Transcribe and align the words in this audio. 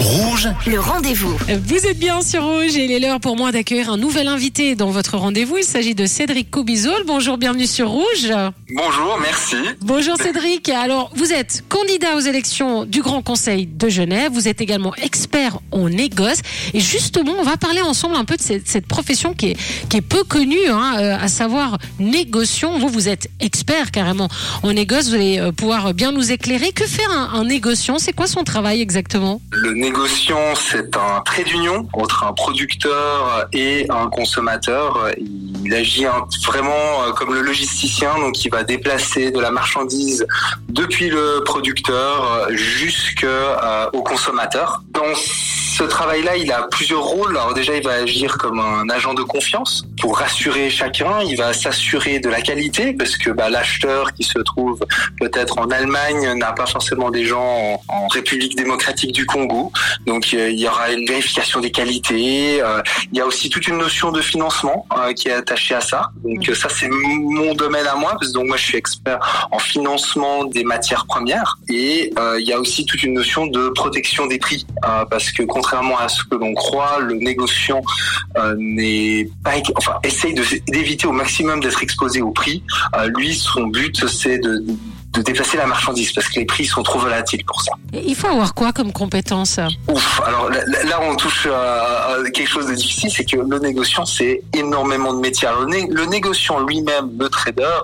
Rouge, 0.00 0.48
Le 0.66 0.80
rendez-vous. 0.80 1.36
Vous 1.66 1.86
êtes 1.86 1.98
bien 1.98 2.22
sur 2.22 2.42
Rouge 2.42 2.74
et 2.74 2.86
il 2.86 2.90
est 2.90 3.00
l'heure 3.00 3.20
pour 3.20 3.36
moi 3.36 3.52
d'accueillir 3.52 3.90
un 3.92 3.98
nouvel 3.98 4.28
invité 4.28 4.74
dans 4.74 4.90
votre 4.90 5.18
rendez-vous. 5.18 5.58
Il 5.58 5.64
s'agit 5.64 5.94
de 5.94 6.06
Cédric 6.06 6.50
Cobizol. 6.50 7.04
Bonjour, 7.06 7.36
bienvenue 7.36 7.66
sur 7.66 7.90
Rouge. 7.90 8.32
Bonjour, 8.74 9.18
merci. 9.20 9.56
Bonjour 9.82 10.16
Cédric. 10.16 10.70
Alors, 10.70 11.10
vous 11.14 11.32
êtes 11.34 11.64
candidat 11.68 12.16
aux 12.16 12.20
élections 12.20 12.86
du 12.86 13.02
Grand 13.02 13.20
Conseil 13.20 13.66
de 13.66 13.90
Genève. 13.90 14.32
Vous 14.32 14.48
êtes 14.48 14.62
également 14.62 14.94
expert 14.96 15.58
en 15.70 15.90
négoce. 15.90 16.38
Et 16.72 16.80
justement, 16.80 17.34
on 17.38 17.42
va 17.42 17.58
parler 17.58 17.82
ensemble 17.82 18.16
un 18.16 18.24
peu 18.24 18.36
de 18.36 18.42
cette, 18.42 18.68
cette 18.68 18.86
profession 18.86 19.34
qui 19.34 19.48
est, 19.50 19.56
qui 19.90 19.98
est 19.98 20.02
peu 20.02 20.24
connue, 20.24 20.66
hein, 20.70 20.94
euh, 20.98 21.16
à 21.20 21.28
savoir 21.28 21.76
négociant. 21.98 22.78
Vous, 22.78 22.88
vous 22.88 23.10
êtes 23.10 23.28
expert 23.38 23.90
carrément 23.90 24.28
en 24.62 24.72
négoce. 24.72 25.08
Vous 25.08 25.14
allez 25.14 25.38
euh, 25.38 25.52
pouvoir 25.52 25.92
bien 25.92 26.10
nous 26.10 26.32
éclairer. 26.32 26.72
Que 26.72 26.86
faire 26.86 27.10
un, 27.10 27.38
un 27.38 27.44
négociant? 27.44 27.98
C'est 27.98 28.14
quoi 28.14 28.26
son 28.26 28.44
travail 28.44 28.80
exactement? 28.80 29.42
Le 29.50 29.74
négociant, 29.90 30.54
c'est 30.54 30.96
un 30.96 31.20
trait 31.22 31.42
d'union 31.42 31.88
entre 31.94 32.22
un 32.22 32.32
producteur 32.32 33.48
et 33.52 33.86
un 33.90 34.06
consommateur. 34.08 35.08
Il 35.64 35.74
agit 35.74 36.04
vraiment 36.46 37.02
euh, 37.02 37.12
comme 37.12 37.34
le 37.34 37.40
logisticien, 37.40 38.16
donc 38.20 38.44
il 38.44 38.50
va 38.50 38.62
déplacer 38.62 39.32
de 39.32 39.40
la 39.40 39.50
marchandise 39.50 40.26
depuis 40.68 41.08
le 41.08 41.42
producteur 41.44 42.46
jusqu'au 42.50 44.02
consommateur. 44.04 44.84
Dans 44.90 45.12
ce 45.80 45.84
travail-là, 45.86 46.36
il 46.36 46.52
a 46.52 46.66
plusieurs 46.70 47.02
rôles. 47.02 47.38
Alors 47.38 47.54
déjà, 47.54 47.74
il 47.74 47.82
va 47.82 47.92
agir 47.92 48.36
comme 48.36 48.60
un 48.60 48.90
agent 48.90 49.14
de 49.14 49.22
confiance 49.22 49.86
pour 49.98 50.18
rassurer 50.18 50.68
chacun. 50.68 51.22
Il 51.22 51.38
va 51.38 51.54
s'assurer 51.54 52.18
de 52.18 52.28
la 52.28 52.42
qualité 52.42 52.92
parce 52.92 53.16
que 53.16 53.30
bah, 53.30 53.48
l'acheteur 53.48 54.12
qui 54.12 54.24
se 54.24 54.38
trouve 54.40 54.78
peut-être 55.18 55.58
en 55.58 55.70
Allemagne 55.70 56.34
n'a 56.34 56.52
pas 56.52 56.66
forcément 56.66 57.10
des 57.10 57.24
gens 57.24 57.80
en, 57.88 58.08
République 58.08 58.56
démocratique 58.56 59.12
du 59.12 59.24
Congo. 59.24 59.72
Donc 60.04 60.34
euh, 60.34 60.50
il 60.50 60.58
y 60.58 60.66
aura 60.66 60.90
une 60.90 61.06
vérification 61.06 61.60
des 61.60 61.70
qualités. 61.70 62.60
euh, 62.60 62.82
il 63.12 63.18
y 63.18 63.20
a 63.20 63.26
aussi 63.26 63.48
toute 63.48 63.66
une 63.68 63.78
notion 63.78 64.10
de 64.10 64.20
financement 64.20 64.86
euh, 64.98 65.12
qui 65.14 65.28
est 65.28 65.32
attachée 65.32 65.76
à 65.76 65.80
ça. 65.80 66.10
Donc 66.24 66.44
ça 66.54 66.68
c'est 66.68 66.88
mon 66.88 67.54
domaine 67.54 67.86
à 67.86 67.94
moi 67.94 68.16
parce 68.18 68.28
que 68.28 68.32
donc 68.34 68.48
moi 68.48 68.56
je 68.56 68.64
suis 68.64 68.76
expert 68.76 69.48
en 69.52 69.58
financement 69.58 70.44
des 70.44 70.64
matières 70.64 71.06
premières 71.06 71.56
et 71.68 72.12
il 72.38 72.46
y 72.46 72.52
a 72.52 72.58
aussi 72.58 72.84
toute 72.84 73.02
une 73.02 73.14
notion 73.14 73.46
de 73.46 73.68
protection 73.68 74.26
des 74.26 74.38
prix 74.38 74.66
parce 75.08 75.30
que 75.30 75.44
contrairement 75.44 75.69
à 75.72 76.08
ce 76.08 76.22
que 76.24 76.34
l'on 76.34 76.54
croit, 76.54 77.00
le 77.00 77.14
négociant 77.14 77.82
euh, 78.36 78.54
n'est 78.58 79.28
pas 79.44 79.52
enfin 79.76 79.98
essaye 80.02 80.34
d'éviter 80.68 81.06
au 81.06 81.12
maximum 81.12 81.60
d'être 81.60 81.82
exposé 81.82 82.20
au 82.22 82.30
prix. 82.30 82.62
Euh, 82.96 83.10
lui 83.16 83.34
son 83.34 83.66
but 83.66 84.06
c'est 84.08 84.38
de 84.38 84.64
de 85.12 85.22
déplacer 85.22 85.56
la 85.56 85.66
marchandise 85.66 86.12
parce 86.12 86.28
que 86.28 86.38
les 86.38 86.46
prix 86.46 86.66
sont 86.66 86.82
trop 86.82 86.98
volatiles 86.98 87.44
pour 87.44 87.60
ça. 87.62 87.72
Et 87.92 88.02
Il 88.06 88.14
faut 88.14 88.28
avoir 88.28 88.54
quoi 88.54 88.72
comme 88.72 88.92
compétence? 88.92 89.58
Ouf, 89.88 90.20
alors 90.24 90.50
là, 90.50 90.60
là, 90.84 91.00
on 91.02 91.16
touche 91.16 91.46
à, 91.46 92.16
quelque 92.32 92.48
chose 92.48 92.66
de 92.66 92.74
difficile, 92.74 93.10
c'est 93.10 93.24
que 93.24 93.36
le 93.36 93.58
négociant, 93.58 94.04
c'est 94.04 94.42
énormément 94.52 95.12
de 95.12 95.18
métiers. 95.18 95.48
Alors, 95.48 95.62
le, 95.62 95.66
né- 95.66 95.88
le 95.90 96.04
négociant 96.06 96.60
lui-même, 96.60 97.10
le 97.18 97.28
trader, 97.28 97.80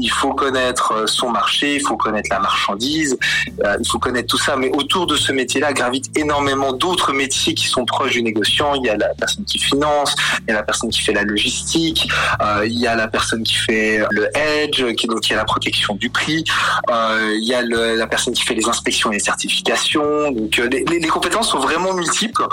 il 0.00 0.10
faut 0.10 0.32
connaître 0.32 0.92
euh, 0.92 1.06
son 1.06 1.30
marché, 1.30 1.76
il 1.76 1.80
faut 1.80 1.96
connaître 1.96 2.28
la 2.30 2.40
marchandise, 2.40 3.16
euh, 3.64 3.76
il 3.78 3.88
faut 3.88 3.98
connaître 3.98 4.26
tout 4.26 4.38
ça, 4.38 4.56
mais 4.56 4.70
autour 4.70 5.06
de 5.06 5.16
ce 5.16 5.30
métier-là 5.30 5.72
gravitent 5.72 6.16
énormément 6.16 6.72
d'autres 6.72 7.12
métiers 7.12 7.54
qui 7.54 7.66
sont 7.66 7.84
proches 7.84 8.12
du 8.12 8.22
négociant. 8.22 8.74
Il 8.74 8.86
y 8.86 8.90
a 8.90 8.96
la 8.96 9.08
personne 9.14 9.44
qui 9.44 9.58
finance, 9.60 10.16
il 10.42 10.50
y 10.50 10.52
a 10.52 10.56
la 10.56 10.64
personne 10.64 10.90
qui 10.90 11.00
fait 11.02 11.12
la 11.12 11.22
logistique, 11.22 12.08
euh, 12.42 12.66
il 12.66 12.78
y 12.78 12.88
a 12.88 12.96
la 12.96 13.06
personne 13.06 13.44
qui 13.44 13.54
fait 13.54 14.02
le 14.10 14.28
hedge, 14.36 14.84
qui 14.96 15.06
donc 15.06 15.28
il 15.28 15.30
y 15.30 15.34
a 15.34 15.38
la 15.38 15.44
protection 15.44 15.94
du 15.94 16.10
prix. 16.10 16.44
Euh, 16.90 17.34
il 17.36 17.44
y 17.44 17.54
a 17.54 17.62
la 17.62 18.06
personne 18.06 18.34
qui 18.34 18.42
fait 18.42 18.54
les 18.54 18.68
inspections 18.68 19.10
et 19.10 19.14
les 19.14 19.20
certifications. 19.20 20.30
Donc 20.30 20.58
euh, 20.58 20.68
les, 20.68 21.08
compétences 21.08 21.50
sont 21.50 21.58
vraiment 21.58 21.94
multiples 21.94 22.46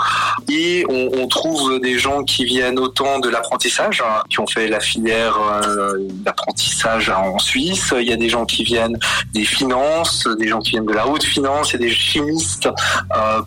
et 0.48 0.84
on, 0.88 1.26
trouve 1.26 1.80
des 1.80 1.98
gens 1.98 2.24
qui 2.24 2.44
viennent 2.44 2.78
autant 2.78 3.18
de 3.18 3.28
l'apprentissage, 3.28 4.02
hein, 4.06 4.22
qui 4.28 4.38
ont 4.40 4.46
fait 4.46 4.68
la 4.68 4.80
filière 4.80 5.38
euh, 5.38 5.96
d'apprentissage 5.98 7.08
en 7.08 7.38
Suisse. 7.38 7.94
Il 7.98 8.06
y 8.06 8.12
a 8.12 8.16
des 8.16 8.28
gens 8.28 8.44
qui 8.44 8.64
viennent 8.64 8.98
des 9.32 9.44
finances, 9.44 10.28
des 10.38 10.48
gens 10.48 10.58
qui 10.58 10.72
viennent 10.72 10.86
de 10.86 10.92
la 10.92 11.08
haute 11.08 11.22
finance, 11.22 11.70
il 11.70 11.80
y 11.80 11.84
a 11.84 11.88
des 11.88 11.94
chimistes 11.94 12.68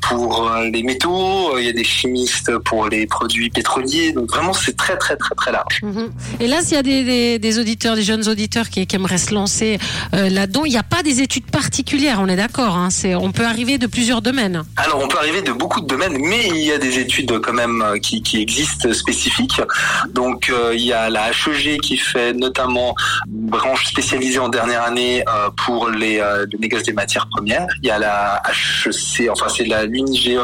pour 0.01 0.50
les 0.72 0.84
métaux, 0.84 1.57
il 1.57 1.66
y 1.66 1.69
a 1.69 1.73
des 1.73 1.84
chimistes 1.84 2.57
pour 2.59 2.88
les 2.90 3.06
produits 3.06 3.50
pétroliers. 3.50 4.13
Donc 4.13 4.29
vraiment 4.29 4.53
c'est 4.53 4.75
très 4.75 4.97
très 4.97 5.16
très 5.16 5.35
très 5.35 5.51
large. 5.51 5.81
Mhm. 5.84 6.11
Et 6.40 6.47
là, 6.47 6.61
s'il 6.61 6.75
y 6.75 6.79
a 6.79 7.38
des, 7.38 7.59
auditeurs, 7.59 7.95
des 7.95 8.03
jeunes 8.03 8.28
auditeurs 8.28 8.69
qui, 8.69 8.88
aimeraient 8.95 9.17
se 9.17 9.34
lancer 9.34 9.78
là-dedans, 10.11 10.54
il 10.63 10.69
n'y 10.71 10.77
a 10.77 10.83
pas 10.83 11.03
des 11.03 11.21
études 11.21 11.45
particulières, 11.47 12.19
on 12.21 12.27
est 12.27 12.35
d'accord. 12.35 12.77
Hein, 12.77 12.89
c'est, 12.89 13.16
on 13.16 13.31
peut 13.31 13.45
arriver 13.45 13.77
de 13.77 13.88
plusieurs 13.88 14.21
domaines. 14.21 14.63
Alors 14.77 15.01
on 15.03 15.07
peut 15.07 15.17
arriver 15.17 15.41
de 15.41 15.51
beaucoup 15.51 15.81
de 15.81 15.88
domaines, 15.88 16.17
mais 16.17 16.47
il 16.47 16.63
y 16.63 16.71
a 16.71 16.77
des 16.77 16.99
études 16.99 17.39
quand 17.39 17.53
même 17.53 17.81
euh, 17.81 17.97
qui, 17.97 18.21
existent 18.35 18.93
spécifiques. 18.93 19.61
Donc 20.09 20.49
euh, 20.49 20.73
il 20.73 20.81
y 20.81 20.93
a 20.93 21.09
la 21.09 21.29
HEG 21.31 21.79
qui 21.81 21.97
fait 21.97 22.33
notamment 22.33 22.95
branche 23.27 23.85
spécialisée 23.88 24.39
en 24.39 24.49
dernière 24.49 24.83
année 24.83 25.23
euh, 25.27 25.49
pour 25.66 25.89
les 25.89 26.19
euh, 26.19 26.45
des 26.45 26.93
matières 26.93 27.27
premières. 27.27 27.67
Il 27.81 27.87
y 27.87 27.91
a 27.91 27.99
la 27.99 28.41
HEC, 28.47 29.29
enfin 29.31 29.47
c'est 29.49 29.66
la 29.66 29.85
l'UNIGE 29.85 30.39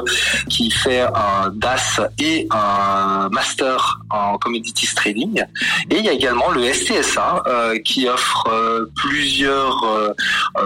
qui 0.50 0.72
fait 0.72 1.02
un 1.02 1.50
DAS 1.54 2.02
et 2.20 2.48
un 2.52 3.30
master 3.30 4.00
en 4.10 4.38
commodities 4.38 4.94
trading. 4.96 5.44
Et 5.90 6.00
il 6.00 6.06
y 6.06 6.10
a 6.10 6.14
également 6.14 6.50
le 6.50 6.72
STSA 6.72 7.44
qui 7.84 8.08
offre 8.08 8.48
plusieurs 8.96 10.01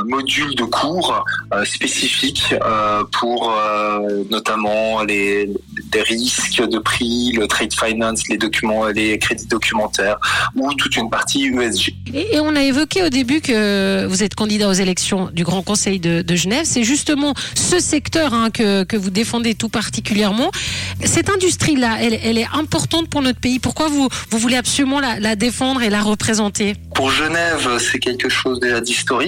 modules 0.06 0.56
de 0.56 0.64
cours 0.64 1.24
euh, 1.54 1.66
spécifiques 1.66 2.54
euh, 2.54 3.04
pour 3.12 3.52
euh, 3.52 4.24
notamment 4.30 5.04
les, 5.04 5.50
les 5.94 6.02
risques 6.02 6.62
de 6.62 6.80
prix, 6.80 7.32
le 7.34 7.48
trade 7.48 7.74
finance, 7.74 8.28
les 8.30 8.38
documents, 8.38 8.88
les 8.88 9.18
crédits 9.20 9.48
documentaires 9.48 10.18
ou 10.56 10.74
toute 10.74 10.96
une 10.96 11.10
partie 11.10 11.46
USG. 11.46 11.94
Et, 12.14 12.36
et 12.36 12.40
on 12.40 12.56
a 12.56 12.64
évoqué 12.64 13.04
au 13.04 13.10
début 13.10 13.42
que 13.42 14.06
vous 14.06 14.24
êtes 14.24 14.36
candidat 14.36 14.70
aux 14.70 14.74
élections 14.74 15.30
du 15.32 15.44
Grand 15.44 15.62
Conseil 15.62 16.00
de, 16.00 16.22
de 16.22 16.36
Genève. 16.36 16.66
C'est 16.66 16.84
justement 16.84 17.34
ce 17.56 17.80
secteur 17.80 18.34
hein, 18.34 18.50
que, 18.50 18.84
que 18.84 18.98
vous 18.98 19.10
défendez 19.10 19.56
tout 19.56 19.70
particulièrement. 19.70 20.52
Cette 21.04 21.30
industrie-là, 21.30 21.98
elle, 22.02 22.20
elle 22.24 22.38
est 22.38 22.48
importante 22.54 23.10
pour 23.10 23.22
notre 23.22 23.40
pays. 23.40 23.60
Pourquoi 23.60 23.88
vous, 23.88 24.10
vous 24.32 24.38
voulez 24.38 24.58
absolument 24.58 25.00
la, 25.00 25.20
la 25.20 25.36
défendre 25.36 25.82
et 25.82 25.90
la 25.90 26.02
représenter? 26.02 26.76
Pour 26.94 27.10
Genève, 27.10 27.78
c'est 27.80 28.00
quelque 28.00 28.30
chose 28.30 28.60
déjà 28.60 28.82
d'historique. 28.82 29.25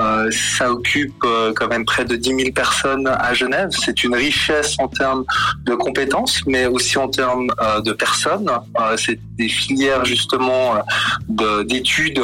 Euh, 0.00 0.30
ça 0.30 0.70
occupe 0.72 1.22
euh, 1.24 1.52
quand 1.54 1.68
même 1.68 1.84
près 1.84 2.04
de 2.04 2.16
10 2.16 2.28
000 2.36 2.52
personnes 2.52 3.06
à 3.06 3.34
Genève. 3.34 3.68
C'est 3.72 4.04
une 4.04 4.14
richesse 4.14 4.76
en 4.78 4.88
termes 4.88 5.24
de 5.64 5.74
compétences, 5.74 6.40
mais 6.46 6.66
aussi 6.66 6.98
en 6.98 7.08
termes 7.08 7.50
euh, 7.60 7.80
de 7.80 7.92
personnes. 7.92 8.50
C'est 8.96 9.18
des 9.36 9.48
filières 9.48 10.04
justement 10.04 10.74
de- 11.28 11.62
d'études 11.62 12.20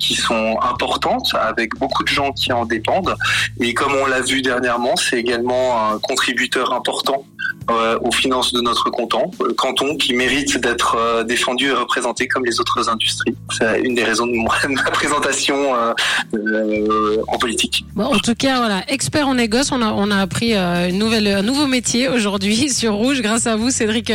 qui 0.00 0.14
sont 0.14 0.58
importantes, 0.62 1.28
avec 1.34 1.74
beaucoup 1.78 2.02
de 2.02 2.08
gens 2.08 2.32
qui 2.32 2.52
en 2.52 2.64
dépendent. 2.64 3.14
Et 3.60 3.74
comme 3.74 3.94
on 3.94 4.06
l'a 4.06 4.20
vu 4.20 4.42
dernièrement, 4.42 4.96
c'est 4.96 5.18
également 5.18 5.92
un 5.92 5.98
contributeur 5.98 6.72
important 6.72 7.24
euh, 7.70 7.98
aux 8.02 8.10
finances 8.12 8.52
de 8.52 8.60
notre 8.60 8.90
canton, 8.90 9.30
euh, 9.40 9.52
canton 9.56 9.96
qui 9.96 10.14
mérite 10.14 10.58
d'être 10.58 10.96
euh, 10.98 11.24
défendu 11.24 11.68
et 11.68 11.72
représenté 11.72 12.26
comme 12.28 12.44
les 12.44 12.60
autres 12.60 12.88
industries. 12.88 13.34
C'est 13.56 13.80
une 13.80 13.94
des 13.94 14.04
raisons 14.04 14.26
de, 14.26 14.32
moi- 14.32 14.54
de 14.64 14.68
ma 14.74 14.82
présentation 14.90 15.74
euh, 15.74 17.16
en 17.28 17.38
politique. 17.38 17.84
Bon, 17.94 18.04
en 18.06 18.18
tout 18.18 18.34
cas, 18.34 18.58
voilà, 18.58 18.82
expert 18.88 19.28
en 19.28 19.34
négoce, 19.34 19.70
on 19.72 19.82
a, 19.82 19.92
on 19.92 20.10
a 20.10 20.16
appris 20.16 20.54
une 20.54 20.98
nouvelle, 20.98 21.26
un 21.28 21.42
nouveau 21.42 21.66
métier 21.66 22.08
aujourd'hui 22.08 22.70
sur 22.74 22.94
Rouge 22.94 23.20
grâce 23.22 23.46
à 23.46 23.56
vous, 23.56 23.70
Cédric 23.70 24.12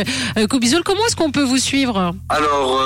Cobizol. 0.48 0.82
Comment 0.84 1.06
est-ce 1.06 1.16
qu'on 1.16 1.30
peut 1.30 1.42
vous 1.44 1.58
suivre? 1.58 2.14
Alors 2.28 2.80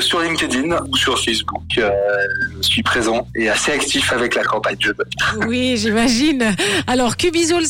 sur 0.00 0.20
LinkedIn 0.20 0.76
ou 0.88 0.96
sur 0.96 1.18
Facebook, 1.18 1.62
je 1.76 2.62
suis 2.62 2.82
présent 2.82 3.26
et 3.34 3.48
assez 3.48 3.72
actif 3.72 4.12
avec 4.12 4.34
la 4.34 4.42
campagne 4.44 4.76
Je 4.80 4.92
vote. 4.92 5.06
Oui, 5.48 5.76
j'imagine. 5.76 6.54
Alors, 6.86 7.16
Cubizol, 7.16 7.64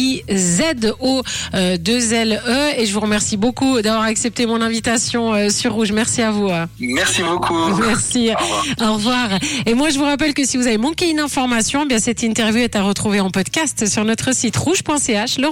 C-U-B-I-Z-O, 0.00 1.22
2-L-E. 1.76 2.78
Et 2.80 2.86
je 2.86 2.92
vous 2.94 3.00
remercie 3.00 3.36
beaucoup 3.36 3.80
d'avoir 3.82 4.04
accepté 4.04 4.46
mon 4.46 4.60
invitation 4.60 5.34
euh, 5.34 5.48
sur 5.50 5.72
Rouge. 5.74 5.92
Merci 5.92 6.22
à 6.22 6.30
vous. 6.30 6.48
euh. 6.48 6.66
Merci 6.78 7.22
beaucoup. 7.22 7.54
Merci. 7.86 8.30
Au 8.30 8.42
revoir. 8.42 8.64
Au 8.90 8.94
revoir. 8.94 9.28
Et 9.66 9.74
moi, 9.74 9.90
je 9.90 9.98
vous 9.98 10.04
rappelle 10.04 10.34
que 10.34 10.44
si 10.44 10.56
vous 10.56 10.66
avez 10.66 10.78
manqué 10.78 11.10
une 11.10 11.20
information, 11.20 11.82
eh 11.84 11.86
bien 11.88 11.98
cette 11.98 12.22
interview 12.22 12.62
est 12.62 12.76
à 12.76 12.82
retrouver 12.82 13.20
en 13.20 13.30
podcast 13.30 13.86
sur 13.86 14.04
notre 14.04 14.34
site 14.34 14.56
rouge.ch. 14.56 15.38
Le 15.38 15.48